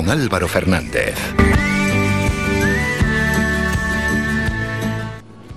con 0.00 0.08
Álvaro 0.08 0.48
Fernández. 0.48 1.14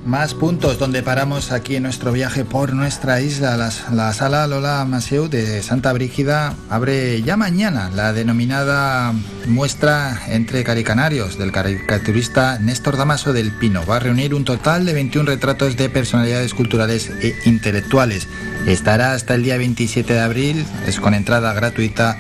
Más 0.06 0.34
puntos 0.34 0.78
donde 0.78 1.02
paramos 1.02 1.54
aquí 1.54 1.78
en 1.78 1.84
nuestro 1.84 2.12
viaje 2.12 2.44
por 2.44 2.74
nuestra 2.74 3.22
isla. 3.22 3.56
la 3.56 4.14
sala 4.14 4.46
Lola 4.48 4.84
Maseu 4.84 5.30
de 5.30 5.64
Santa 5.64 5.94
Brígida 5.94 6.56
abre 6.70 7.22
ya 7.22 7.38
mañana 7.38 7.90
la 7.96 8.12
denominada 8.12 9.14
muestra 9.48 10.24
entre 10.28 10.66
caricanarios 10.66 11.38
del 11.38 11.54
caricaturista 11.54 12.60
Néstor 12.60 12.98
Damaso 12.98 13.32
del 13.32 13.54
Pino. 13.54 13.86
Va 13.86 13.96
a 13.96 14.00
reunir 14.00 14.34
un 14.34 14.44
total 14.44 14.86
de 14.86 14.92
21 14.92 15.26
retratos 15.26 15.78
de 15.78 15.90
personalidades 15.90 16.54
culturales 16.54 17.10
e 17.22 17.34
intelectuales. 17.46 18.28
Estará 18.68 19.14
hasta 19.14 19.36
el 19.36 19.44
día 19.44 19.56
27 19.58 20.14
de 20.14 20.20
abril, 20.20 20.66
es 20.86 21.00
con 21.00 21.14
entrada 21.14 21.54
gratuita 21.54 22.18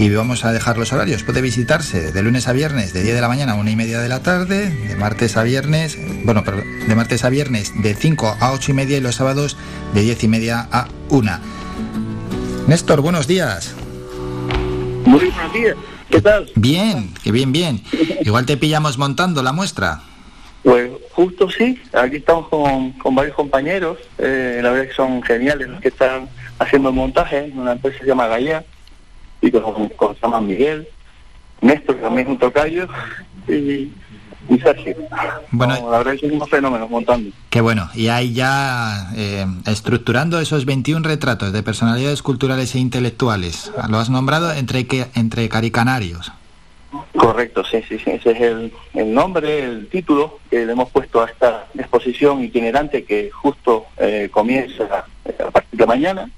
y 0.00 0.08
vamos 0.08 0.46
a 0.46 0.52
dejar 0.52 0.78
los 0.78 0.94
horarios. 0.94 1.24
Puede 1.24 1.42
visitarse 1.42 2.10
de 2.10 2.22
lunes 2.22 2.48
a 2.48 2.54
viernes 2.54 2.94
de 2.94 3.02
10 3.02 3.16
de 3.16 3.20
la 3.20 3.28
mañana 3.28 3.52
a 3.52 3.54
1 3.56 3.68
y 3.68 3.76
media 3.76 4.00
de 4.00 4.08
la 4.08 4.22
tarde, 4.22 4.70
de 4.70 4.96
martes 4.96 5.36
a 5.36 5.42
viernes, 5.42 5.98
bueno, 6.24 6.42
de 6.42 6.94
martes 6.96 7.22
a 7.22 7.28
viernes 7.28 7.74
de 7.82 7.94
5 7.94 8.38
a 8.40 8.52
8 8.52 8.70
y 8.70 8.74
media 8.74 8.96
y 8.96 9.02
los 9.02 9.16
sábados 9.16 9.58
de 9.92 10.00
10 10.00 10.24
y 10.24 10.28
media 10.28 10.66
a 10.72 10.88
1. 11.10 11.38
Néstor, 12.66 13.02
buenos 13.02 13.26
días. 13.26 13.74
Muy 15.04 15.20
buenos 15.20 15.52
días. 15.52 15.76
¿Qué 16.08 16.22
tal? 16.22 16.50
Bien, 16.54 17.12
que 17.22 17.30
bien, 17.30 17.52
bien. 17.52 17.82
Igual 18.22 18.46
te 18.46 18.56
pillamos 18.56 18.96
montando 18.96 19.42
la 19.42 19.52
muestra. 19.52 20.00
Pues 20.62 20.90
justo 21.12 21.50
sí, 21.50 21.78
aquí 21.92 22.16
estamos 22.16 22.48
con, 22.48 22.92
con 22.92 23.14
varios 23.14 23.36
compañeros, 23.36 23.98
eh, 24.16 24.60
la 24.62 24.70
verdad 24.70 24.88
que 24.88 24.94
son 24.94 25.22
geniales 25.22 25.68
los 25.68 25.80
que 25.82 25.88
están 25.88 26.26
haciendo 26.58 26.88
el 26.88 26.94
montaje, 26.94 27.44
en 27.44 27.58
una 27.58 27.72
empresa 27.72 27.98
que 27.98 28.04
se 28.04 28.08
llama 28.08 28.26
Gaia, 28.28 28.64
y 29.40 29.50
con, 29.50 29.88
con 29.90 30.16
Saman 30.18 30.46
Miguel, 30.46 30.88
Néstor 31.60 31.96
también 31.96 32.26
es 32.26 32.32
un 32.32 32.38
tocayo 32.38 32.88
y, 33.48 33.92
y 34.48 34.58
Sergio. 34.62 34.96
Bueno, 35.50 35.90
la 35.90 35.98
verdad 35.98 36.14
es 36.14 36.20
que 36.20 36.26
unos 36.26 36.48
fenómenos 36.48 36.88
montando. 36.90 37.30
Qué 37.50 37.60
bueno, 37.60 37.88
y 37.94 38.08
ahí 38.08 38.32
ya 38.32 39.10
eh, 39.16 39.46
estructurando 39.66 40.40
esos 40.40 40.64
21 40.64 41.06
retratos 41.06 41.52
de 41.52 41.62
personalidades 41.62 42.22
culturales 42.22 42.74
e 42.74 42.78
intelectuales, 42.78 43.72
lo 43.88 43.98
has 43.98 44.10
nombrado 44.10 44.52
entre, 44.52 44.86
entre 45.14 45.48
caricanarios. 45.48 46.32
Correcto, 47.16 47.62
sí, 47.64 47.82
sí, 47.88 47.98
sí, 47.98 48.10
ese 48.10 48.32
es 48.32 48.40
el, 48.40 48.72
el 48.94 49.14
nombre, 49.14 49.62
el 49.64 49.88
título 49.88 50.40
que 50.50 50.66
le 50.66 50.72
hemos 50.72 50.90
puesto 50.90 51.22
a 51.22 51.26
esta 51.26 51.66
exposición 51.74 52.42
itinerante 52.42 53.04
que 53.04 53.30
justo 53.30 53.86
eh, 53.96 54.28
comienza 54.32 54.84
a 54.84 55.50
partir 55.50 55.78
de 55.78 55.86
mañana, 55.86 56.30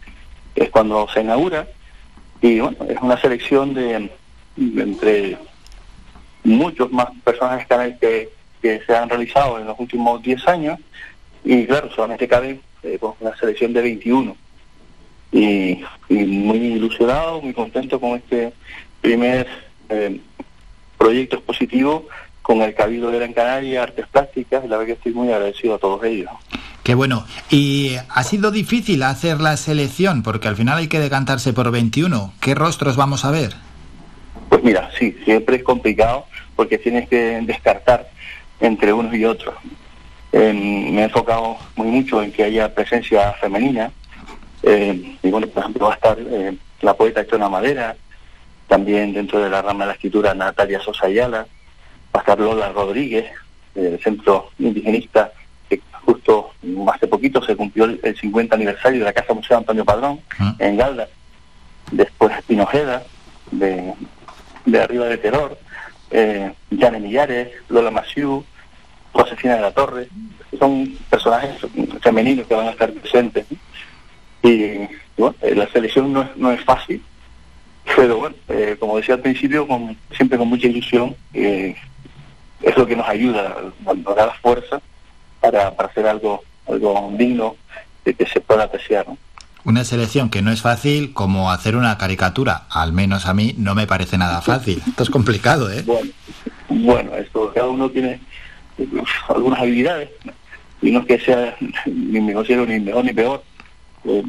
que 0.55 0.65
es 0.65 0.71
cuando 0.71 1.09
se 1.09 1.23
inaugura, 1.23 1.67
y 2.43 2.61
bueno, 2.61 2.77
es 2.89 3.01
una 3.01 3.19
selección 3.21 3.73
de, 3.73 4.11
entre 4.57 5.39
muchos 6.45 6.91
más 6.93 7.09
personajes 7.25 7.67
que, 8.01 8.29
que 8.61 8.81
se 8.85 8.95
han 8.95 9.09
realizado 9.09 9.59
en 9.59 9.67
los 9.67 9.79
últimos 9.79 10.21
10 10.23 10.49
años 10.49 10.79
y 11.45 11.67
claro, 11.67 11.91
solamente 11.95 12.29
cabe 12.29 12.61
eh, 12.83 12.99
pues, 13.01 13.15
una 13.21 13.37
selección 13.37 13.73
de 13.73 13.83
21. 13.83 14.37
Y, 15.33 15.83
muy 16.11 16.59
ilusionado, 16.59 17.41
muy 17.41 17.55
contento 17.55 17.99
con 17.99 18.19
este 18.19 18.53
primer 19.01 19.47
eh, 19.89 20.21
proyecto 20.99 21.37
expositivo 21.37 22.07
con 22.43 22.61
el 22.61 22.75
Cabildo 22.75 23.11
de 23.11 23.19
Gran 23.19 23.33
Canaria, 23.33 23.83
Artes 23.83 24.07
Plásticas, 24.09 24.63
y 24.65 24.69
la 24.69 24.77
verdad 24.77 24.89
que 24.89 24.99
estoy 24.99 25.13
muy 25.13 25.33
agradecido 25.33 25.77
a 25.77 25.79
todos 25.79 26.05
ellos. 26.05 26.31
Qué 26.83 26.95
bueno. 26.95 27.25
¿Y 27.49 27.97
ha 28.09 28.23
sido 28.25 28.51
difícil 28.51 29.03
hacer 29.05 29.41
la 29.41 29.57
selección? 29.57 30.23
Porque 30.23 30.49
al 30.49 30.57
final 30.57 30.79
hay 30.79 30.89
que 30.89 30.99
decantarse 30.99 31.53
por 31.53 31.71
21. 31.71 32.33
¿Qué 32.41 32.55
rostros 32.55 32.97
vamos 32.97 33.25
a 33.25 33.31
ver? 33.31 33.55
Pues 34.49 34.65
mira, 34.65 34.91
sí, 34.99 35.17
siempre 35.25 35.57
es 35.57 35.63
complicado 35.63 36.27
porque 36.57 36.79
tienes 36.79 37.09
que 37.09 37.41
descartar 37.43 38.09
entre 38.61 38.93
unos 38.93 39.15
y 39.15 39.25
otros. 39.25 39.55
me 40.33 41.01
he 41.01 41.05
enfocado 41.05 41.57
muy 41.77 41.89
mucho 41.89 42.23
en 42.23 42.33
que 42.33 42.45
haya 42.45 42.75
presencia 42.75 43.33
femenina. 43.35 43.93
Eh, 44.65 45.17
y 45.23 45.31
bueno, 45.31 45.47
por 45.49 45.63
ejemplo, 45.63 45.87
va 45.87 45.93
a 45.93 45.97
estar 45.97 46.19
eh, 46.19 46.57
la 46.81 46.95
poeta 46.95 47.27
Chona 47.27 47.49
Madera, 47.49 47.97
también 48.67 49.13
dentro 49.13 49.41
de 49.41 49.51
la 49.51 49.63
rama 49.63 49.85
de 49.85 49.89
la 49.89 49.95
escritura 49.95 50.35
Natalia 50.35 50.81
Sosa 50.81 51.07
Ayala, 51.07 51.47
va 52.15 52.19
a 52.19 52.19
estar 52.19 52.39
Lola 52.39 52.71
Rodríguez, 52.71 53.27
del 53.75 53.99
Centro 54.01 54.51
Indigenista 54.59 55.33
justo 56.13 56.53
hace 56.93 57.07
poquito 57.07 57.43
se 57.43 57.57
cumplió 57.57 57.85
el, 57.85 58.17
50 58.17 58.55
aniversario 58.55 59.01
de 59.01 59.05
la 59.07 59.13
Casa 59.13 59.35
Museo 59.35 59.59
Antonio 59.59 59.85
Padrón 59.85 60.21
ah. 60.39 60.55
en 60.59 60.77
Galda, 60.77 61.09
después 61.91 62.33
Pinojeda, 62.47 63.03
de, 63.51 63.95
de 64.67 64.81
Arriba 64.81 65.07
de 65.07 65.19
Terror, 65.19 65.59
eh, 66.11 66.53
Jane 66.79 67.01
Millares, 67.01 67.49
Lola 67.69 67.91
Masiu, 67.91 68.45
Josefina 69.13 69.57
de 69.57 69.61
la 69.63 69.73
Torre, 69.73 70.09
son 70.59 70.97
personajes 71.09 71.57
femeninos 72.01 72.47
que 72.47 72.55
van 72.55 72.69
a 72.69 72.71
estar 72.71 72.93
presentes. 72.93 73.47
Y, 74.43 74.89
bueno, 75.17 75.35
eh, 75.41 75.55
la 75.55 75.69
selección 75.69 76.13
no 76.13 76.23
es, 76.23 76.37
no 76.37 76.53
es 76.53 76.63
fácil, 76.63 77.03
pero 77.97 78.19
bueno, 78.19 78.37
eh, 78.49 78.77
como 78.79 78.97
decía 78.97 79.15
al 79.15 79.21
principio, 79.21 79.67
con, 79.67 79.97
siempre 80.15 80.39
con 80.39 80.49
mucha 80.49 80.67
ilusión, 80.67 81.17
eh, 81.33 81.75
es 82.63 82.77
lo 82.77 82.87
que 82.87 82.97
nos 82.97 83.09
ayuda, 83.09 83.57
nos 83.85 84.17
da 84.17 84.27
la 84.27 84.35
fuerza 84.35 84.81
para, 85.43 85.75
para 85.75 85.89
hacer 85.89 86.07
algo, 86.07 86.43
algo 86.67 87.13
digno 87.19 87.57
de 88.05 88.15
que 88.15 88.27
se 88.27 88.41
pueda 88.41 88.65
apreciar. 88.65 89.07
Una 89.65 89.85
selección 89.85 90.31
que 90.31 90.43
no 90.43 90.51
es 90.51 90.63
fácil 90.63 91.13
como 91.13 91.51
hacer 91.51 91.77
una 91.77 91.99
caricatura, 91.99 92.67
al 92.71 92.93
menos 92.93 93.27
a 93.27 93.35
mí 93.35 93.55
no 93.59 93.75
me 93.75 93.87
parece 93.87 94.17
nada 94.17 94.41
fácil. 94.41 94.83
Esto 94.89 95.03
es 95.03 95.11
complicado, 95.11 95.71
¿eh? 95.71 95.83
Bueno, 95.85 96.11
bueno 96.69 97.15
esto, 97.17 97.53
cada 97.55 97.69
uno 97.69 97.91
tiene 97.91 98.21
algunas 99.29 99.61
habilidades 99.61 100.11
y 100.81 100.91
no 100.91 101.01
es 101.01 101.07
que 101.07 101.21
sea 101.21 101.57
ni 101.87 102.21
mejor 102.21 102.49
ni 102.49 102.81
mejor 102.81 103.05
ni 103.05 103.13
peor. 103.13 103.45
Eh, 104.05 104.23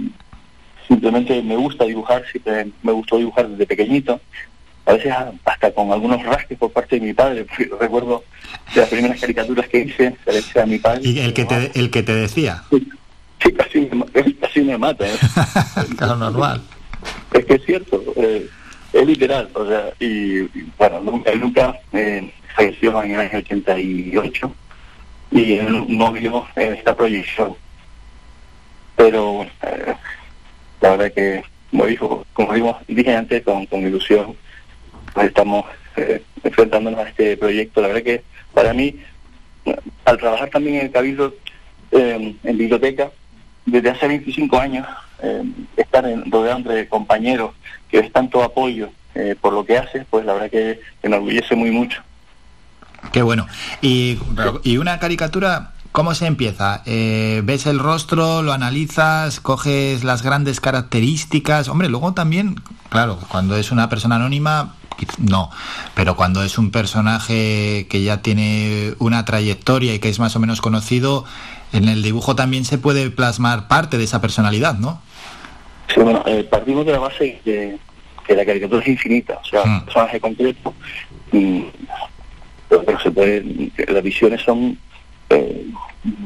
simplemente 0.88 1.42
me 1.42 1.56
gusta 1.56 1.86
dibujar, 1.86 2.24
siempre 2.30 2.68
me 2.84 2.92
gustó 2.92 3.18
dibujar 3.18 3.48
desde 3.48 3.66
pequeñito 3.66 4.20
a 4.86 4.94
veces 4.94 5.14
hasta 5.46 5.72
con 5.72 5.92
algunos 5.92 6.24
rasques 6.24 6.58
por 6.58 6.72
parte 6.72 7.00
de 7.00 7.08
mi 7.08 7.14
padre. 7.14 7.46
Recuerdo 7.80 8.24
de 8.74 8.82
las 8.82 8.90
primeras 8.90 9.20
caricaturas 9.20 9.68
que 9.68 9.80
hice, 9.80 10.16
se 10.42 10.60
a 10.60 10.66
mi 10.66 10.80
padre. 10.80 11.02
¿Y 11.04 11.20
el 11.20 11.34
que 11.34 11.46
te, 11.46 11.72
el 11.76 11.90
que 11.90 12.04
te 12.04 12.14
decía? 12.14 12.64
Sí, 12.70 13.52
casi, 13.52 13.90
me, 13.92 14.34
casi 14.36 14.62
me 14.62 14.78
mata. 14.78 15.06
¿eh? 15.08 15.16
claro, 15.98 16.16
normal. 16.16 16.62
Es 17.34 17.46
que 17.46 17.56
es 17.56 17.66
cierto, 17.66 18.02
eh, 18.16 18.48
es 18.94 19.06
literal. 19.06 19.50
O 19.54 19.68
sea, 19.68 19.92
y, 20.00 20.42
bueno, 20.78 21.02
nunca, 21.02 21.34
nunca 21.36 21.80
eh, 21.92 22.32
falleció 22.56 23.04
en 23.04 23.12
el 23.12 23.20
año 23.20 23.40
88 23.40 24.56
y 25.32 25.54
él 25.54 25.86
no 25.88 26.12
vio 26.12 26.46
esta 26.56 26.96
proyección. 26.96 27.56
Pero 28.96 29.44
eh, 29.44 29.94
la 30.82 30.90
verdad 30.92 31.14
que, 31.14 31.44
como 31.72 31.86
dijo, 31.88 32.26
como 32.34 32.54
digo, 32.54 32.78
dije 32.88 33.16
antes, 33.16 33.44
con, 33.44 33.66
con 33.66 33.82
ilusión, 33.82 34.36
estamos 35.22 35.66
eh, 35.96 36.24
enfrentándonos 36.44 37.00
a 37.00 37.10
este 37.10 37.38
proyecto. 37.38 37.82
La 37.82 37.88
verdad 37.88 38.04
que 38.04 38.24
para 38.54 38.74
mí, 38.74 39.00
al 40.06 40.18
trabajar 40.18 40.50
también 40.50 40.78
en 40.78 40.86
el 40.88 40.92
Cabildo, 40.92 41.36
eh, 41.92 42.36
en 42.44 42.58
biblioteca, 42.58 43.12
desde 43.66 43.92
hace 43.92 44.08
25 44.08 44.60
años, 44.60 44.88
eh, 45.22 45.44
estar 45.78 46.06
en, 46.06 46.30
rodeado 46.32 46.74
de 46.74 46.88
compañeros 46.88 47.52
que 47.90 48.02
ves 48.02 48.12
tanto 48.12 48.44
apoyo 48.44 48.90
por 49.42 49.54
lo 49.54 49.64
que 49.64 49.78
haces, 49.78 50.08
pues 50.10 50.26
la 50.26 50.34
verdad 50.34 50.50
que 50.50 50.80
me 51.04 51.08
enorgullece 51.08 51.56
muy 51.56 51.70
mucho. 51.70 52.02
Qué 53.12 53.22
bueno. 53.22 53.46
Y, 53.80 54.18
y 54.64 54.78
una 54.78 54.98
caricatura, 54.98 55.74
¿Cómo 55.92 56.16
se 56.16 56.26
empieza? 56.26 56.82
¿Ves 56.88 57.68
el 57.68 57.78
rostro, 57.78 58.42
lo 58.42 58.52
analizas, 58.52 59.40
coges 59.40 60.04
las 60.04 60.24
grandes 60.24 60.60
características? 60.60 61.68
Hombre, 61.68 61.90
luego 61.90 62.16
también, 62.16 62.56
claro, 62.90 63.20
cuando 63.28 63.56
es 63.56 63.72
una 63.72 63.90
persona 63.90 64.16
anónima, 64.16 64.74
no, 65.18 65.50
pero 65.96 66.16
cuando 66.16 66.44
es 66.44 66.58
un 66.58 66.72
personaje 66.72 67.88
que 67.90 68.04
ya 68.04 68.22
tiene 68.22 68.94
una 69.00 69.26
trayectoria 69.26 69.94
y 69.94 70.00
que 70.00 70.10
es 70.10 70.20
más 70.20 70.36
o 70.36 70.40
menos 70.40 70.62
conocido, 70.62 71.26
en 71.74 71.90
el 71.90 72.04
dibujo 72.04 72.36
también 72.36 72.66
se 72.66 72.78
puede 72.78 73.10
plasmar 73.10 73.68
parte 73.68 73.98
de 73.98 74.04
esa 74.04 74.22
personalidad, 74.22 74.76
¿no? 74.76 75.02
Sí, 75.94 76.00
bueno, 76.00 76.24
eh, 76.26 76.44
partimos 76.44 76.86
de 76.86 76.92
la 76.92 77.00
base 77.00 77.40
de 77.44 77.78
que 78.26 78.36
la 78.36 78.46
caricatura 78.46 78.82
es 78.82 78.88
infinita, 78.88 79.40
o 79.44 79.46
sea, 79.46 79.64
un 79.64 79.78
hmm. 79.78 79.86
personaje 79.86 80.20
completo, 80.20 80.74
pero, 82.70 83.00
se 83.02 83.12
puede, 83.12 83.72
las 83.88 84.04
visiones 84.04 84.42
son 84.42 84.78
eh, 85.30 85.66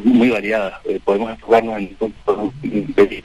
muy 0.04 0.30
variadas, 0.30 0.76
eh, 0.86 1.00
podemos 1.04 1.32
enfocarnos 1.32 1.78
en 1.78 1.88
puntos 1.96 2.54
de 2.62 3.24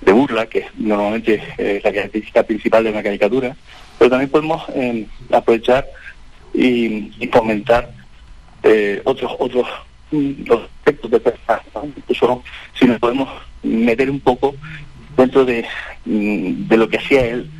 de 0.00 0.12
burla, 0.12 0.46
que 0.46 0.60
es 0.60 0.66
normalmente 0.76 1.42
la 1.82 1.92
característica 1.92 2.44
principal 2.44 2.84
de 2.84 2.90
una 2.90 3.02
caricatura, 3.02 3.56
pero 3.98 4.10
también 4.10 4.30
podemos 4.30 4.62
eh, 4.74 5.06
aprovechar 5.32 5.86
y, 6.54 7.10
fomentar 7.32 7.90
eh, 8.62 9.00
otros 9.04 9.32
otros 9.38 9.66
mm, 10.10 10.50
aspectos 10.52 11.10
de 11.10 11.20
personas, 11.20 11.62
incluso 11.96 12.42
si 12.74 12.86
nos 12.86 12.98
podemos 12.98 13.28
meter 13.62 14.10
un 14.10 14.20
poco 14.20 14.54
dentro 15.16 15.44
de, 15.44 15.64
mm, 16.04 16.68
de 16.68 16.76
lo 16.76 16.88
que 16.88 16.98
hacía 16.98 17.26
él, 17.26 17.50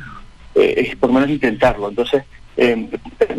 eh, 0.55 0.73
es 0.77 0.95
por 0.95 1.09
lo 1.09 1.15
menos 1.15 1.29
intentarlo. 1.29 1.89
Entonces, 1.89 2.23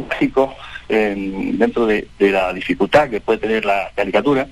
básico 0.08 0.54
dentro 0.88 1.86
de, 1.86 2.08
la 2.18 2.52
dificultad 2.52 3.08
que 3.08 3.20
puede 3.20 3.38
tener 3.38 3.64
la 3.64 3.90
caricatura 3.94 4.48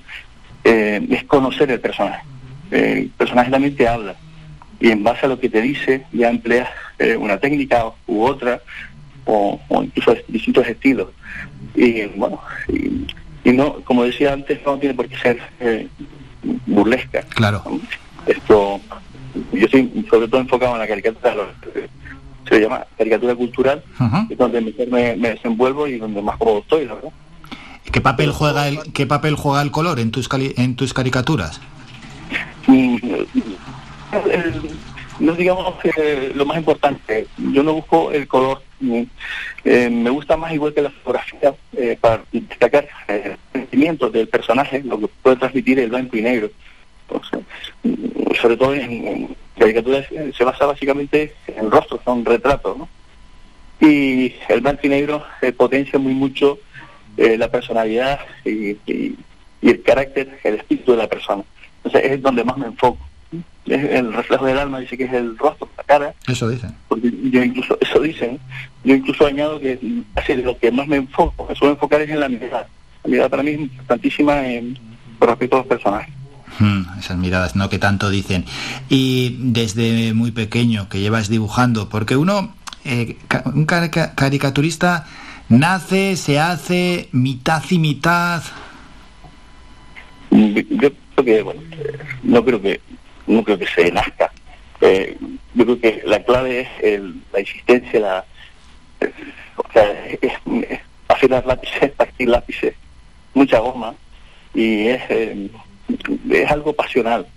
eh, 0.63 1.05
es 1.09 1.23
conocer 1.25 1.71
el 1.71 1.79
personaje. 1.79 2.23
Eh, 2.71 2.99
el 3.03 3.09
personaje 3.09 3.51
también 3.51 3.75
te 3.75 3.87
habla 3.87 4.15
y 4.79 4.91
en 4.91 5.03
base 5.03 5.25
a 5.25 5.29
lo 5.29 5.39
que 5.39 5.49
te 5.49 5.61
dice 5.61 6.05
ya 6.11 6.29
empleas 6.29 6.69
eh, 6.99 7.17
una 7.17 7.37
técnica 7.37 7.85
u 8.07 8.23
otra 8.23 8.61
o, 9.25 9.59
incluso 9.69 10.15
distintos 10.27 10.67
estilos. 10.67 11.09
Y 11.75 12.05
bueno, 12.07 12.39
y, 12.67 13.51
no, 13.51 13.75
como 13.81 14.03
decía 14.03 14.33
antes, 14.33 14.59
no 14.65 14.77
tiene 14.77 14.95
por 14.95 15.07
qué 15.07 15.17
ser 15.17 15.39
burlesca. 16.65 17.21
Claro. 17.35 17.63
Esto, 18.25 18.81
yo 19.53 19.65
estoy 19.65 20.05
sobre 20.09 20.27
todo 20.27 20.41
enfocado 20.41 20.73
en 20.73 20.79
la 20.79 20.87
caricatura, 20.87 21.35
se 22.47 22.59
llama 22.59 22.85
caricatura 22.97 23.35
cultural, 23.35 23.83
es 24.29 24.37
donde 24.37 24.61
me, 24.61 25.15
me, 25.15 25.29
desenvuelvo 25.29 25.87
y 25.87 25.97
donde 25.97 26.21
más 26.21 26.37
cómodo 26.37 26.59
estoy, 26.59 26.85
la 26.85 26.95
verdad. 26.95 27.11
¿Qué 27.91 28.01
papel 28.01 28.31
juega 28.31 28.67
el 28.67 28.79
qué 28.93 29.07
papel 29.07 29.35
juega 29.35 29.61
el 29.61 29.71
color 29.71 29.99
en 29.99 30.11
tus 30.11 30.29
en 30.33 30.75
tus 30.75 30.93
caricaturas? 30.93 31.59
Mm, 32.67 32.97
no 35.19 35.33
digamos 35.33 35.75
que 35.81 36.31
lo 36.35 36.45
más 36.45 36.57
importante. 36.57 37.27
Yo 37.37 37.63
no 37.63 37.73
busco 37.73 38.11
el 38.11 38.27
color. 38.27 38.61
Eh, 39.65 39.89
me 39.89 40.09
gusta 40.09 40.37
más 40.37 40.53
igual 40.53 40.73
que 40.73 40.81
la 40.81 40.89
fotografía 40.89 41.53
eh, 41.73 41.97
para 41.99 42.23
destacar 42.31 42.87
eh, 43.07 43.35
sentimientos 43.51 44.11
del 44.13 44.27
personaje, 44.27 44.81
lo 44.83 44.99
que 44.99 45.07
puede 45.21 45.35
transmitir 45.35 45.79
el 45.79 45.89
blanco 45.89 46.15
y 46.15 46.21
negro. 46.21 46.49
Mm, 47.83 48.33
sobre 48.41 48.57
todo 48.57 48.73
en, 48.73 49.35
caricaturas 49.57 50.07
se 50.35 50.43
basa 50.43 50.65
básicamente 50.65 51.33
en 51.47 51.69
rostros, 51.69 52.01
son 52.05 52.23
retratos. 52.23 52.77
Y 53.81 54.35
el 54.49 54.61
blanco 54.61 54.81
y 54.83 54.89
negro 54.89 55.23
potencia 55.57 55.99
muy 55.99 56.13
mucho 56.13 56.59
eh, 57.19 57.37
la 57.37 57.49
personalidad 57.49 58.19
y, 58.45 58.77
el 59.61 59.83
carácter, 59.83 60.39
el 60.45 60.55
espíritu 60.55 60.91
de 60.91 60.97
la 60.99 61.07
persona. 61.07 61.43
Entonces 61.83 62.11
es 62.11 62.21
donde 62.21 62.45
más 62.45 62.57
me 62.57 62.67
enfoco. 62.67 63.08
Es 63.65 63.83
el 63.83 64.13
reflejo 64.13 64.45
del 64.45 64.57
alma, 64.57 64.79
dice 64.79 64.97
que 64.97 65.03
es 65.03 65.13
el 65.13 65.37
rostro, 65.37 65.69
la 65.77 65.83
cara. 65.83 66.13
Eso 66.27 66.49
dicen. 66.49 66.73
Porque 66.87 67.11
yo 67.31 67.43
incluso, 67.43 67.77
eso 67.79 67.99
dicen, 67.99 68.39
yo 68.83 68.95
incluso 68.95 69.27
añado 69.27 69.59
que 69.59 69.79
así 70.15 70.35
lo 70.35 70.57
que 70.57 70.71
más 70.71 70.87
me 70.87 70.97
enfoco, 70.97 71.45
me 71.47 71.55
suelo 71.55 71.75
enfocar 71.75 72.01
es 72.01 72.09
en 72.09 72.19
la 72.19 72.29
mirada. 72.29 72.67
La 73.03 73.09
mirada 73.09 73.29
para 73.29 73.43
mí 73.43 73.51
es 73.51 73.59
importantísima 73.59 74.47
en, 74.47 74.77
con 75.19 75.29
respecto 75.29 75.57
a 75.57 75.59
los 75.59 75.67
personajes. 75.67 76.13
Hmm, 76.57 76.81
esas 76.97 77.17
miradas, 77.17 77.55
¿no? 77.55 77.69
Que 77.69 77.77
tanto 77.77 78.09
dicen. 78.09 78.45
Y 78.89 79.37
desde 79.39 80.13
muy 80.13 80.31
pequeño 80.31 80.89
que 80.89 80.99
llevas 80.99 81.29
dibujando, 81.29 81.89
porque 81.89 82.15
uno, 82.17 82.55
eh, 82.85 83.17
un 83.53 83.65
caricaturista 83.65 85.05
¿Nace, 85.49 86.15
se 86.15 86.39
hace 86.39 87.09
mitad 87.11 87.63
y 87.71 87.79
mitad? 87.79 88.43
Yo 90.29 90.91
creo 91.15 91.25
que, 91.25 91.41
bueno, 91.41 91.61
no 92.21 92.45
creo 92.45 92.61
que, 92.61 92.79
no 93.29 93.43
creo 93.43 93.57
que 93.57 93.67
se 93.67 93.91
nazca. 93.91 94.31
Eh, 94.81 95.17
yo 95.53 95.65
creo 95.65 95.79
que 95.79 96.01
la 96.05 96.23
clave 96.23 96.67
es 96.81 97.01
la 97.31 97.39
existencia, 97.39 97.99
la, 97.99 98.25
o 99.55 99.71
sea, 99.71 100.05
es, 100.21 100.33
lápices, 101.45 101.91
partir 101.97 102.29
lápices, 102.29 102.75
mucha 103.33 103.59
goma, 103.59 103.93
y 104.53 104.87
es, 104.87 105.01
eh, 105.09 105.49
es 106.31 106.51
algo 106.51 106.73
pasional. 106.73 107.27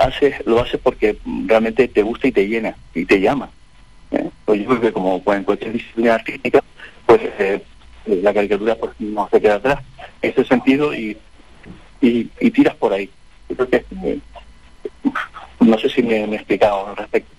Haces, 0.00 0.34
lo 0.44 0.60
haces 0.60 0.80
porque 0.82 1.16
realmente 1.46 1.86
te 1.88 2.02
gusta 2.02 2.28
y 2.28 2.32
te 2.32 2.48
llena, 2.48 2.76
y 2.94 3.04
te 3.04 3.20
llama. 3.20 3.50
¿eh? 4.10 4.28
Pues 4.44 4.60
yo 4.60 4.68
creo 4.68 4.80
que 4.80 4.92
como 4.92 5.22
en 5.26 5.44
cualquier 5.44 5.72
disciplina 5.72 6.14
artística, 6.14 6.62
pues 7.06 7.20
eh, 7.38 7.62
la 8.06 8.34
caricatura 8.34 8.76
pues, 8.76 8.92
no 8.98 9.28
se 9.30 9.40
queda 9.40 9.56
atrás 9.56 9.80
en 10.22 10.30
ese 10.30 10.44
sentido 10.44 10.94
y, 10.94 11.16
y, 12.00 12.50
tiras 12.50 12.74
por 12.76 12.92
ahí. 12.92 13.10
Yo 13.48 13.56
creo 13.56 13.68
que 13.68 13.84
eh, 14.04 14.18
no 15.60 15.78
sé 15.78 15.88
si 15.88 16.02
me, 16.02 16.24
he 16.24 16.34
explicado 16.34 16.88
al 16.88 16.96
respecto. 16.96 17.38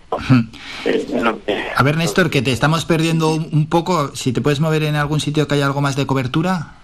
Eh, 0.85 1.71
a 1.75 1.83
ver, 1.83 1.97
Néstor, 1.97 2.29
que 2.29 2.41
te 2.41 2.51
estamos 2.51 2.85
perdiendo 2.85 3.31
un, 3.33 3.67
poco. 3.67 4.15
Si 4.15 4.33
te 4.33 4.41
puedes 4.41 4.59
mover 4.59 4.83
en 4.83 4.95
algún 4.95 5.19
sitio 5.19 5.47
que 5.47 5.55
haya 5.55 5.65
algo 5.65 5.81
más 5.81 5.95
de 5.95 6.05
cobertura. 6.05 6.75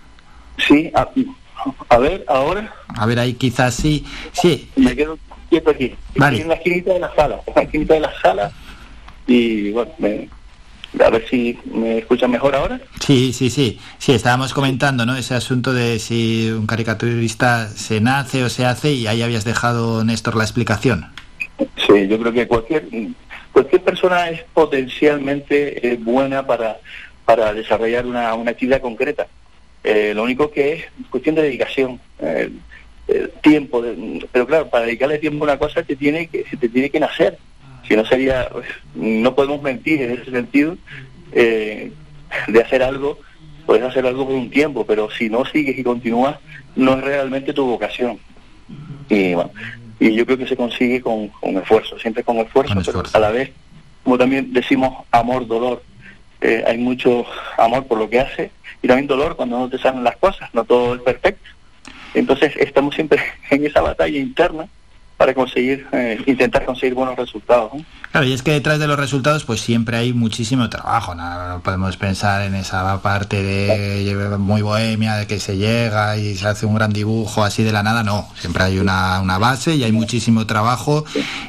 Sí, 0.58 0.92
a, 0.94 1.98
ver, 1.98 2.24
ahora. 2.28 2.74
A 2.88 3.06
ver, 3.06 3.20
ahí 3.20 3.34
quizás 3.34 3.74
sí. 3.74 4.06
Sí. 4.32 4.70
Me 4.76 4.96
quedo 4.96 5.18
quieto 5.50 5.72
aquí. 5.72 5.96
Vale. 6.16 6.42
en 6.42 6.50
la 6.50 6.56
esquinita 6.56 6.94
de 6.94 7.00
la 7.00 7.16
sala. 7.16 7.42
En 7.48 7.54
la 7.56 7.62
esquinita 7.64 7.94
de 7.96 8.00
la 8.00 8.22
sala. 8.22 8.52
Y 9.28 9.72
bueno, 9.72 9.92
me, 9.98 10.30
a 11.04 11.10
ver 11.10 11.26
si 11.30 11.58
me 11.66 12.00
escuchan 12.00 12.32
mejor 12.32 12.56
ahora. 12.56 12.80
Sí, 13.00 13.34
sí, 13.34 13.50
sí. 13.50 13.80
Sí, 13.98 14.14
estábamos 14.14 14.54
comentando, 14.54 15.06
¿no? 15.06 15.16
Ese 15.16 15.34
asunto 15.34 15.74
de 15.74 16.00
si 16.00 16.50
un 16.52 16.68
caricaturista 16.68 17.68
se 17.70 18.02
nace 18.02 18.44
o 18.44 18.50
se 18.50 18.66
hace 18.66 18.94
y 18.94 19.08
ahí 19.08 19.22
habías 19.22 19.46
dejado, 19.46 20.04
Néstor, 20.04 20.36
la 20.36 20.44
explicación. 20.44 21.08
Sí, 21.58 22.08
yo 22.08 22.20
creo 22.20 22.34
que 22.34 22.48
cualquier 22.48 22.86
cualquier 23.56 23.84
persona 23.84 24.30
es 24.30 24.44
potencialmente 24.54 25.94
eh, 25.94 25.98
buena 25.98 26.46
para, 26.46 26.78
para 27.24 27.54
desarrollar 27.54 28.06
una, 28.06 28.34
una 28.34 28.52
actividad 28.52 28.82
concreta. 28.82 29.28
Eh, 29.82 30.14
lo 30.14 30.24
único 30.24 30.52
que 30.52 30.74
es 30.74 30.86
cuestión 31.10 31.36
de 31.36 31.44
dedicación, 31.44 32.02
eh, 32.20 32.52
tiempo. 33.42 33.82
pero 34.32 34.46
claro, 34.46 34.70
para 34.70 34.86
dedicarle 34.86 35.20
tiempo 35.20 35.46
a 35.46 35.50
una 35.50 35.58
cosa 35.58 35.84
te 35.84 35.96
tiene 35.96 36.28
que, 36.28 36.44
te 36.60 36.68
tiene 36.68 36.90
que 36.90 37.00
nacer 37.00 37.38
si 37.88 37.96
no 37.96 38.06
sería, 38.06 38.50
no 38.96 39.36
podemos 39.36 39.62
mentir 39.62 40.02
en 40.02 40.12
ese 40.12 40.32
sentido, 40.32 40.78
eh, 41.32 41.92
de 42.48 42.62
hacer 42.62 42.84
algo, 42.84 43.20
puedes 43.66 43.84
hacer 43.84 44.06
algo 44.06 44.26
por 44.26 44.36
un 44.36 44.50
tiempo, 44.50 44.86
pero 44.86 45.10
si 45.10 45.30
no 45.30 45.46
sigues 45.46 45.78
y 45.78 45.84
continúas, 45.84 46.38
no 46.76 46.94
es 46.94 47.04
realmente 47.04 47.54
tu 47.54 47.66
vocación. 47.66 48.20
Y 49.10 49.34
bueno, 49.34 49.52
y 50.00 50.14
yo 50.14 50.26
creo 50.26 50.38
que 50.38 50.48
se 50.48 50.58
consigue 50.58 51.02
con, 51.02 51.32
esfuerzo, 51.42 51.98
siempre 52.00 52.24
con 52.24 52.38
esfuerzo, 52.38 52.76
pero 52.86 53.04
a 53.14 53.20
la 53.20 53.32
vez, 53.32 53.52
como 54.04 54.18
también 54.18 54.52
decimos, 54.54 55.06
amor, 55.12 55.48
dolor. 55.48 55.84
Eh, 56.42 56.64
hay 56.68 56.78
mucho 56.78 57.26
amor 57.58 57.88
por 57.88 57.98
lo 57.98 58.10
que 58.10 58.20
hace 58.20 58.52
y 58.82 58.88
también 58.88 59.08
dolor 59.08 59.36
cuando 59.36 59.58
no 59.58 59.70
te 59.70 59.78
salen 59.78 60.04
las 60.04 60.18
cosas, 60.18 60.54
no 60.54 60.64
todo 60.64 60.96
es 60.96 61.02
perfecto. 61.02 61.50
Entonces 62.14 62.54
estamos 62.58 62.94
siempre 62.94 63.20
en 63.50 63.66
esa 63.66 63.82
batalla 63.82 64.20
interna 64.20 64.68
para 65.18 65.34
conseguir, 65.34 65.88
eh, 65.94 66.22
intentar 66.26 66.66
conseguir 66.66 66.94
buenos 66.94 67.16
resultados. 67.16 67.72
Claro, 68.12 68.28
y 68.28 68.34
es 68.34 68.44
que 68.44 68.52
detrás 68.52 68.80
de 68.80 68.88
los 68.88 68.98
resultados 68.98 69.46
pues 69.46 69.62
siempre 69.62 69.98
hay 69.98 70.14
muchísimo 70.14 70.70
trabajo, 70.70 71.16
no, 71.16 71.62
podemos 71.64 71.96
pensar 71.98 72.44
en 72.44 72.56
esa 72.56 73.02
parte 73.02 73.42
de 73.42 74.38
muy 74.38 74.62
bohemia, 74.62 75.16
de 75.16 75.28
que 75.28 75.40
se 75.40 75.58
llega 75.58 76.18
y 76.18 76.36
se 76.36 76.48
hace 76.48 76.66
un 76.66 76.76
gran 76.76 76.92
dibujo 76.92 77.44
así 77.44 77.64
de 77.64 77.72
la 77.72 77.84
nada, 77.84 78.04
no, 78.04 78.28
siempre 78.36 78.64
hay 78.64 78.80
una, 78.80 79.22
una 79.22 79.38
base 79.38 79.76
y 79.76 79.84
hay 79.84 79.92
muchísimo 79.92 80.46
trabajo 80.46 81.06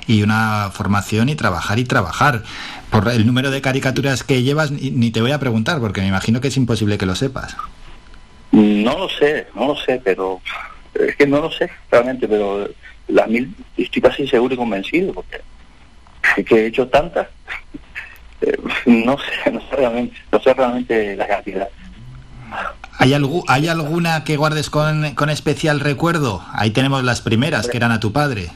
y 0.07 0.23
una 0.23 0.71
formación 0.73 1.29
y 1.29 1.35
trabajar 1.35 1.79
y 1.79 1.85
trabajar. 1.85 2.43
Por 2.91 3.09
el 3.09 3.27
número 3.27 3.51
de 3.51 3.61
caricaturas 3.61 4.23
que 4.23 4.45
llevas 4.45 4.71
ni 4.71 5.11
te 5.11 5.21
voy 5.21 5.33
a 5.33 5.41
preguntar 5.41 5.81
porque 5.81 6.01
me 6.01 6.07
imagino 6.07 6.41
que 6.41 6.49
es 6.49 6.57
imposible 6.57 6.99
que 6.99 7.07
lo 7.07 7.17
sepas. 7.17 7.57
No 8.53 8.97
lo 8.97 9.09
sé, 9.09 9.49
no 9.55 9.67
lo 9.67 9.77
sé, 9.77 10.01
pero 10.03 10.41
es 10.95 11.17
que 11.17 11.27
no 11.27 11.41
lo 11.41 11.51
sé 11.51 11.71
realmente, 11.91 12.29
pero 12.29 12.69
las 13.09 13.29
mil, 13.29 13.55
estoy 13.77 14.03
casi 14.03 14.27
seguro 14.27 14.55
y 14.55 14.57
convencido, 14.57 15.13
porque 15.13 15.41
que 16.45 16.55
he 16.55 16.67
hecho 16.67 16.89
tantas, 16.89 17.29
eh, 18.41 18.57
no 18.87 19.17
sé, 19.19 19.51
no 19.51 19.61
sé 19.61 19.77
realmente, 19.77 20.17
no 20.33 20.41
sé 20.41 20.55
realmente 20.55 21.17
la 21.17 21.27
cantidad. 21.27 21.69
¿Hay, 22.99 23.15
¿Hay 23.49 23.69
alguna 23.69 24.25
que 24.25 24.37
guardes 24.37 24.71
con, 24.71 25.15
con 25.15 25.31
especial 25.31 25.81
recuerdo? 25.81 26.45
Ahí 26.53 26.71
tenemos 26.71 27.05
las 27.05 27.21
primeras, 27.21 27.69
que 27.69 27.77
eran 27.77 27.93
a 27.93 28.01
tu 28.01 28.13
padre. 28.13 28.51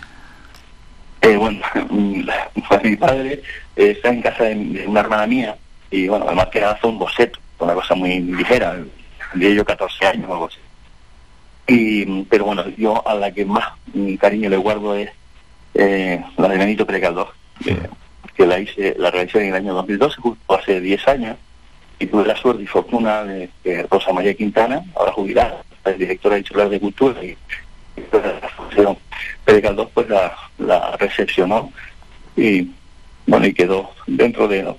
Eh, 1.23 1.37
bueno, 1.37 1.61
pues 2.69 2.83
mi 2.83 2.97
padre 2.97 3.43
eh, 3.77 3.91
está 3.97 4.09
en 4.09 4.23
casa 4.23 4.45
de, 4.45 4.85
una 4.87 5.01
hermana 5.01 5.27
mía 5.27 5.57
y 5.91 6.09
bueno, 6.09 6.25
además 6.27 6.49
que 6.51 6.65
fue 6.81 6.91
un 6.91 6.99
boceto, 6.99 7.39
una 7.59 7.75
cosa 7.75 7.95
muy 7.95 8.21
ligera, 8.21 8.77
de 9.35 9.55
yo 9.55 9.65
14 9.65 10.07
años 10.07 10.27
o 10.29 10.33
algo 10.33 10.47
así. 10.47 10.59
Y, 11.71 12.25
pero 12.25 12.47
bueno, 12.47 12.65
yo 12.77 13.07
a 13.07 13.15
la 13.15 13.31
que 13.31 13.45
más 13.45 13.65
cariño 14.19 14.51
le 14.51 14.57
guardo 14.57 14.97
es 14.97 15.09
eh, 15.75 16.21
la 16.37 16.49
de 16.49 16.59
Benito 16.59 16.85
Pérez 16.85 17.09
que 18.35 18.45
la 18.45 18.59
hice, 18.59 18.97
la 18.99 19.13
realicé 19.13 19.41
en 19.41 19.51
el 19.51 19.55
año 19.55 19.75
2012, 19.75 20.21
justo 20.21 20.55
hace 20.55 20.81
10 20.81 21.07
años, 21.07 21.37
y 22.01 22.07
tuve 22.07 22.27
la 22.27 22.35
suerte 22.35 22.65
y 22.65 22.67
fortuna 22.67 23.23
de 23.23 23.51
que 23.63 23.87
Rosa 23.89 24.13
María 24.13 24.35
Quintana, 24.35 24.83
ahora 24.97 25.13
jubilada, 25.13 25.63
es 25.85 25.97
directora 25.97 26.39
titular 26.39 26.69
de 26.69 26.81
Cultura 26.81 27.23
y, 27.23 27.37
la 28.13 28.49
Fundación 28.49 28.99
Pérez 29.45 29.65
pues 29.95 30.09
la, 30.09 30.37
la 30.59 30.97
recepcionó 30.97 31.71
y 32.37 32.69
bueno 33.27 33.47
y 33.47 33.53
quedó 33.53 33.91
dentro 34.07 34.49
de 34.49 34.75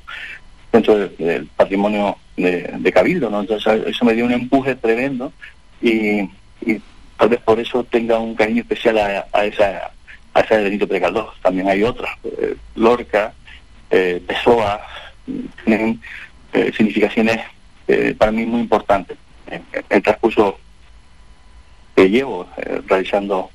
dentro 0.74 0.98
del, 0.98 1.48
patrimonio 1.56 2.18
de, 2.36 2.70
de, 2.80 2.92
Cabildo, 2.92 3.30
¿no? 3.30 3.42
Entonces 3.42 3.82
eso 3.86 4.04
me 4.04 4.14
dio 4.14 4.26
un 4.26 4.32
empuje 4.34 4.76
tremendo 4.76 5.32
y 5.82 6.28
y 6.62 6.82
tal 7.18 7.30
vez 7.30 7.40
por 7.42 7.60
eso 7.60 7.84
tenga 7.84 8.20
un 8.20 8.36
cariño 8.36 8.62
especial 8.62 8.98
a, 8.98 9.46
esa 9.46 9.92
a 10.34 10.40
esa 10.40 10.58
de 10.58 10.64
Benito 10.64 10.88
Precaldós. 10.88 11.36
También 11.42 11.68
hay 11.68 11.84
otras, 11.84 12.12
eh, 12.24 12.56
Lorca, 12.76 13.34
eh, 13.92 14.24
Pessoa, 14.26 14.80
tienen 15.66 16.00
eh, 16.54 16.72
significaciones 16.76 17.40
eh, 17.88 18.16
para 18.18 18.32
mí 18.32 18.46
muy 18.46 18.62
importante. 18.62 19.18
El 19.90 20.02
transcurso 20.02 20.58
que 21.94 22.10
llevo 22.10 22.48
realizando 22.88 23.50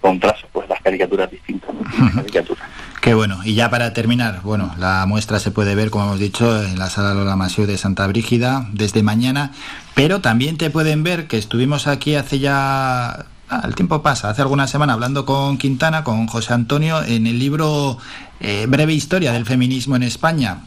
con 0.00 0.20
trazos 0.20 0.48
pues 0.52 0.68
las 0.68 0.80
caricaturas 0.80 1.28
distintas. 1.28 1.70
caricaturas. 2.14 2.64
Qué 3.00 3.14
bueno. 3.14 3.40
Y 3.44 3.56
ya 3.56 3.68
para 3.68 3.92
terminar, 3.92 4.42
bueno, 4.42 4.72
la 4.78 5.04
muestra 5.06 5.40
se 5.40 5.50
puede 5.50 5.74
ver, 5.74 5.90
como 5.90 6.04
hemos 6.04 6.20
dicho, 6.20 6.62
en 6.62 6.78
la 6.78 6.88
sala 6.88 7.14
Lola 7.14 7.34
Masio 7.34 7.66
de 7.66 7.76
Santa 7.76 8.06
Brígida 8.06 8.68
desde 8.72 9.02
mañana, 9.02 9.50
pero 9.94 10.20
también 10.20 10.56
te 10.56 10.70
pueden 10.70 11.02
ver 11.02 11.26
que 11.26 11.38
estuvimos 11.38 11.86
aquí 11.86 12.14
hace 12.14 12.38
ya 12.38 13.26
Ah, 13.54 13.60
el 13.66 13.74
tiempo 13.74 14.00
pasa. 14.00 14.30
Hace 14.30 14.40
alguna 14.40 14.66
semana 14.66 14.94
hablando 14.94 15.26
con 15.26 15.58
Quintana, 15.58 16.04
con 16.04 16.26
José 16.26 16.54
Antonio, 16.54 17.04
en 17.04 17.26
el 17.26 17.38
libro 17.38 17.98
eh, 18.40 18.64
Breve 18.66 18.94
Historia 18.94 19.30
del 19.32 19.44
Feminismo 19.44 19.94
en 19.94 20.02
España, 20.02 20.60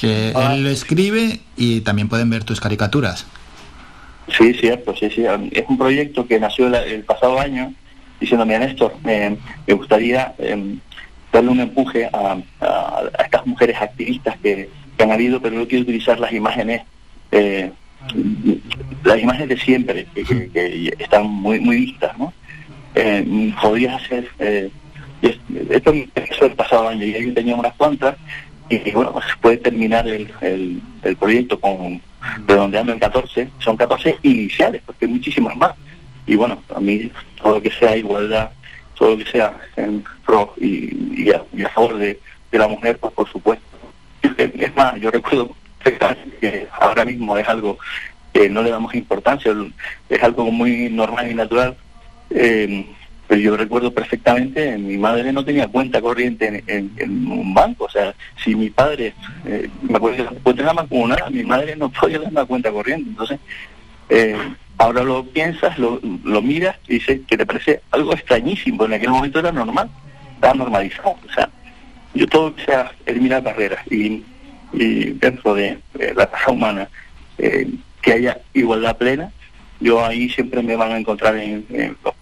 que 0.00 0.32
ah. 0.34 0.54
él 0.54 0.64
lo 0.64 0.70
escribe 0.70 1.40
y 1.58 1.82
también 1.82 2.08
pueden 2.08 2.30
ver 2.30 2.44
tus 2.44 2.58
caricaturas. 2.58 3.26
Sí, 4.38 4.54
cierto, 4.54 4.96
sí, 4.96 5.10
sí. 5.10 5.24
Es 5.52 5.64
un 5.68 5.76
proyecto 5.76 6.26
que 6.26 6.40
nació 6.40 6.74
el, 6.74 7.04
pasado 7.04 7.38
año 7.38 7.74
diciéndome 8.18 8.54
a 8.54 8.60
Néstor, 8.60 8.94
me 9.04 9.36
gustaría 9.74 10.32
em, 10.38 10.78
darle 11.30 11.50
un 11.50 11.60
empuje 11.60 12.08
a, 12.10 12.38
estas 13.22 13.46
mujeres 13.46 13.76
activistas 13.78 14.38
que, 14.42 14.70
han 14.98 15.12
habido, 15.12 15.42
pero 15.42 15.56
no 15.56 15.68
quiero 15.68 15.82
utilizar 15.82 16.18
las 16.20 16.32
imágenes 16.32 16.82
eh, 17.32 17.70
las 19.04 19.20
imágenes 19.20 19.48
de 19.48 19.58
siempre, 19.58 20.06
que, 20.14 20.94
están 20.98 21.26
muy 21.26 21.60
muy 21.60 21.76
vistas, 21.76 22.16
¿no? 22.18 22.32
Eh, 22.94 23.52
podrías 23.60 24.02
hacer, 24.02 24.28
eh, 24.38 24.70
esto 25.70 25.92
empezó 25.92 26.46
el 26.46 26.52
pasado 26.52 26.88
año 26.88 27.04
y 27.04 27.14
ahí 27.14 27.32
tenía 27.32 27.54
unas 27.54 27.74
cuantas, 27.74 28.16
y 28.70 28.90
bueno, 28.92 29.12
pues 29.12 29.24
puede 29.40 29.56
terminar 29.56 30.06
el, 30.06 30.30
el, 30.40 31.16
proyecto 31.16 31.58
con 31.58 32.00
redondeando 32.46 32.92
en 32.92 33.00
14, 33.00 33.48
son 33.58 33.76
14 33.76 34.18
iniciales, 34.22 34.80
porque 34.86 35.06
hay 35.06 35.10
muchísimas 35.10 35.56
más. 35.56 35.72
Y 36.26 36.36
bueno, 36.36 36.62
a 36.74 36.78
mí 36.78 37.10
todo 37.42 37.54
lo 37.54 37.62
que 37.62 37.72
sea 37.72 37.96
igualdad, 37.96 38.50
todo 38.94 39.10
lo 39.10 39.24
que 39.24 39.30
sea 39.30 39.58
en 39.76 40.04
pro 40.24 40.54
y, 40.56 41.24
y, 41.24 41.32
a, 41.32 41.68
favor 41.70 41.96
de, 41.98 42.20
de, 42.52 42.58
la 42.58 42.68
mujer, 42.68 42.96
pues 42.98 43.12
por 43.12 43.28
supuesto. 43.28 43.64
Es 44.22 44.76
más, 44.76 44.94
yo 45.00 45.10
recuerdo 45.10 45.50
que 46.40 46.68
ahora 46.78 47.04
mismo 47.04 47.36
es 47.36 47.48
algo 47.48 47.76
que 48.32 48.48
no 48.48 48.62
le 48.62 48.70
damos 48.70 48.94
importancia, 48.94 49.54
es 50.08 50.22
algo 50.22 50.50
muy 50.50 50.88
normal 50.90 51.30
y 51.30 51.34
natural. 51.34 51.76
Eh, 52.30 52.86
pero 53.26 53.40
yo 53.40 53.56
recuerdo 53.56 53.92
perfectamente, 53.92 54.76
mi 54.76 54.98
madre 54.98 55.32
no 55.32 55.44
tenía 55.44 55.68
cuenta 55.68 56.00
corriente 56.00 56.64
en, 56.66 57.30
un 57.30 57.54
banco, 57.54 57.84
o 57.84 57.90
sea, 57.90 58.12
si 58.42 58.56
mi 58.56 58.70
padre, 58.70 59.14
eh, 59.46 59.70
me 59.82 59.98
acuerdo 59.98 60.28
que 60.44 60.54
tenía 60.54 60.72
mancomunada, 60.72 61.30
mi 61.30 61.44
madre 61.44 61.76
no 61.76 61.88
podía 62.00 62.18
dar 62.18 62.28
una 62.28 62.44
cuenta 62.44 62.72
corriente, 62.72 63.08
entonces, 63.08 63.38
eh, 64.08 64.36
ahora 64.78 65.04
lo 65.04 65.24
piensas, 65.24 65.78
lo, 65.78 66.00
miras 66.42 66.76
y 66.88 66.94
dices 66.94 67.20
que 67.28 67.36
te 67.36 67.46
parece 67.46 67.80
algo 67.92 68.14
extrañísimo, 68.14 68.84
en 68.84 68.94
aquel 68.94 69.10
momento 69.10 69.38
era 69.38 69.52
normal, 69.52 69.88
estaba 70.34 70.54
normalizado, 70.54 71.10
o 71.10 71.32
sea, 71.32 71.48
yo 72.14 72.26
todo 72.26 72.52
que 72.56 72.64
sea 72.64 72.90
eliminar 73.06 73.44
barreras 73.44 73.86
y 73.92 74.24
y 74.72 75.10
dentro 75.12 75.54
de, 75.54 75.78
la 76.14 76.26
raza 76.26 76.50
humana 76.50 76.88
eh, 77.38 77.68
que 78.00 78.12
haya 78.12 78.40
igualdad 78.54 78.96
plena, 78.96 79.32
yo 79.80 80.04
ahí 80.04 80.28
siempre 80.28 80.62
me 80.62 80.76
van 80.76 80.92
a 80.92 80.98
encontrar 80.98 81.36
en, 81.36 81.96
los 82.04 82.14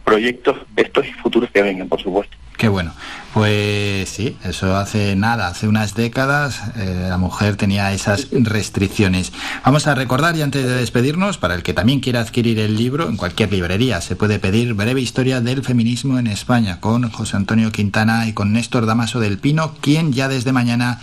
proyectos 0.00 0.56
estos 0.76 1.06
y 1.06 1.12
futuros 1.12 1.50
que 1.50 1.62
vengan, 1.62 1.88
por 1.88 2.00
supuesto. 2.00 2.36
Qué 2.58 2.68
bueno. 2.68 2.92
Pues 3.34 4.08
sí, 4.08 4.36
eso 4.42 4.76
hace 4.76 5.14
nada, 5.14 5.46
hace 5.46 5.68
unas 5.68 5.94
décadas 5.94 6.60
eh, 6.76 7.06
la 7.08 7.18
mujer 7.18 7.54
tenía 7.54 7.92
esas 7.92 8.26
restricciones. 8.32 9.32
Vamos 9.64 9.86
a 9.86 9.94
recordar 9.94 10.34
y 10.34 10.42
antes 10.42 10.64
de 10.64 10.74
despedirnos, 10.74 11.38
para 11.38 11.54
el 11.54 11.62
que 11.62 11.72
también 11.72 12.00
quiera 12.00 12.20
adquirir 12.20 12.58
el 12.58 12.76
libro, 12.76 13.08
en 13.08 13.16
cualquier 13.16 13.52
librería 13.52 14.00
se 14.00 14.16
puede 14.16 14.40
pedir 14.40 14.74
Breve 14.74 15.00
Historia 15.00 15.40
del 15.40 15.62
Feminismo 15.62 16.18
en 16.18 16.26
España 16.26 16.80
con 16.80 17.08
José 17.10 17.36
Antonio 17.36 17.70
Quintana 17.70 18.26
y 18.26 18.32
con 18.32 18.52
Néstor 18.52 18.86
Damaso 18.86 19.20
del 19.20 19.38
Pino, 19.38 19.74
quien 19.80 20.12
ya 20.12 20.26
desde 20.26 20.52
mañana 20.52 20.98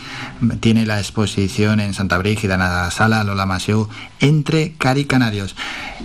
tiene 0.59 0.85
la 0.85 0.99
exposición 0.99 1.79
en 1.79 1.93
Santa 1.93 2.17
Brígida, 2.17 2.55
en 2.55 2.61
la 2.61 2.91
sala 2.91 3.23
Lola 3.23 3.45
Masiu, 3.45 3.87
entre 4.19 4.73
Cari 4.73 5.05
Canarios. 5.05 5.55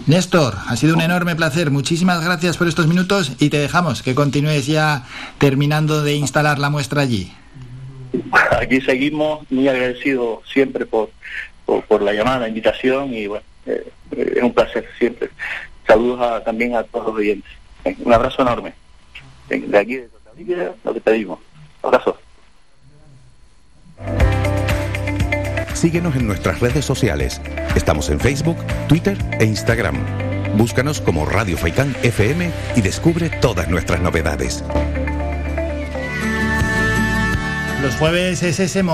Néstor, 0.07 0.57
ha 0.67 0.77
sido 0.77 0.95
un 0.95 1.01
enorme 1.01 1.35
placer. 1.35 1.71
Muchísimas 1.71 2.23
gracias 2.23 2.57
por 2.57 2.69
estos 2.69 2.87
minutos 2.87 3.33
y 3.41 3.49
te 3.49 3.59
dejamos 3.59 4.03
que 4.03 4.15
continúes 4.15 4.67
ya 4.67 5.05
terminando 5.41 6.03
de 6.03 6.15
instalar 6.15 6.59
la 6.59 6.71
muestra 6.71 7.01
allí? 7.01 7.33
Aquí 8.61 8.81
seguimos, 8.83 9.51
muy 9.51 9.67
agradecidos 9.69 10.41
siempre 10.53 10.85
por, 10.85 11.11
por, 11.65 12.03
la 12.03 12.13
llamada, 12.13 12.41
la 12.41 12.49
invitación 12.49 13.15
y 13.15 13.27
bueno, 13.27 13.45
eh, 13.67 13.91
es 14.17 14.43
un 14.43 14.53
placer 14.53 14.87
siempre. 14.99 15.31
Saludos 15.87 16.45
también 16.45 16.77
a 16.77 16.85
todos 16.85 17.07
los 17.07 17.17
oyentes. 17.17 17.51
Un 18.05 18.13
abrazo 18.13 18.43
enorme. 18.43 18.75
De 19.49 19.79
aquí 19.79 19.97
de 19.97 20.09
Costa 20.09 20.75
lo 20.85 20.95
que 20.95 21.01
pedimos. 21.01 21.39
Abrazo. 21.83 22.17
Síguenos 25.73 26.15
en 26.15 26.27
nuestras 26.27 26.61
redes 26.61 26.85
sociales. 26.85 27.41
Estamos 27.75 28.11
en 28.11 28.21
Facebook, 28.21 28.59
Twitter 28.89 29.17
e 29.39 29.47
Instagram. 29.47 29.97
Búscanos 30.57 31.01
como 31.01 31.25
Radio 31.25 31.57
Faicán 31.57 31.97
FM 32.03 32.51
y 32.77 32.83
descubre 32.83 33.31
todas 33.41 33.69
nuestras 33.69 34.01
novedades. 34.03 34.63
Los 37.83 37.97
jueves 37.97 38.43
es 38.43 38.61
ese 38.61 38.83